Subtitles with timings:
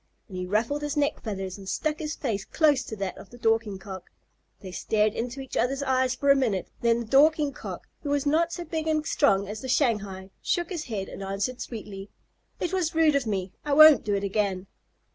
[0.27, 3.37] And he ruffled his neck feathers and stuck his face close to that of the
[3.37, 4.09] Dorking Cock.
[4.61, 8.25] They stared into each other's eyes for a minute; then the Dorking Cock, who was
[8.25, 12.09] not so big and strong as the Shanghai, shook his head and answered sweetly,
[12.59, 13.51] "It was rude of me.
[13.63, 14.65] I won't do it again."